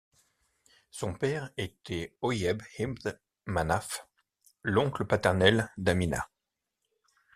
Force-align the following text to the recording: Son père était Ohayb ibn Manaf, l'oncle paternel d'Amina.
Son 0.89 1.13
père 1.13 1.51
était 1.57 2.15
Ohayb 2.23 2.63
ibn 2.79 2.95
Manaf, 3.45 4.07
l'oncle 4.63 5.05
paternel 5.05 5.71
d'Amina. 5.77 6.27